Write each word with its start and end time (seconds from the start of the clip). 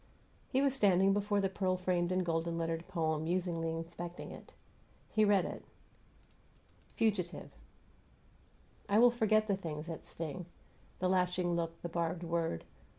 He 0.49 0.63
was 0.63 0.73
standing 0.73 1.13
before 1.13 1.41
the 1.41 1.47
pearl 1.47 1.77
framed 1.77 2.11
and 2.11 2.25
golden 2.25 2.57
lettered 2.57 2.87
poem, 2.87 3.25
musingly 3.25 3.69
inspecting 3.69 4.31
it. 4.31 4.51
He 5.11 5.23
read 5.23 5.45
it: 5.45 5.63
FUGITIVE 6.95 7.51
I 8.89 8.97
will 8.97 9.11
forget 9.11 9.45
the 9.47 9.55
things 9.57 9.85
that 9.85 10.03
sting: 10.03 10.47
The 10.97 11.07
lashing 11.07 11.55
look, 11.55 11.79
the 11.83 11.87
barbed 11.89 12.23
word. 12.23 12.63